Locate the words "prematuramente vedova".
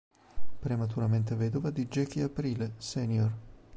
0.59-1.69